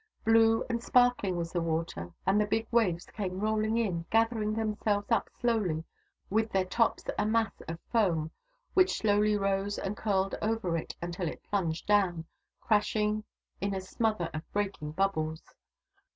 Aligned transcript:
Blue 0.25 0.65
and 0.67 0.81
sparkling 0.81 1.37
was 1.37 1.51
the 1.51 1.61
water, 1.61 2.11
and 2.25 2.41
the 2.41 2.47
big 2.47 2.65
waves 2.71 3.05
came 3.05 3.39
rolling 3.39 3.77
in, 3.77 4.05
gathering 4.09 4.55
themselves 4.55 5.11
up 5.11 5.29
slowly 5.39 5.83
with 6.27 6.51
their 6.51 6.65
tops 6.65 7.03
a 7.19 7.23
mass 7.27 7.61
of 7.67 7.79
foam, 7.91 8.31
which 8.73 8.97
slowly 8.97 9.37
rose 9.37 9.77
and 9.77 9.95
curled 9.95 10.33
over 10.41 10.75
until 11.03 11.27
it 11.27 11.43
plunged 11.43 11.85
down, 11.85 12.25
crashing 12.61 13.23
in 13.61 13.75
a 13.75 13.79
smother 13.79 14.31
of 14.33 14.41
breaking 14.51 14.89
bubbles. 14.91 15.53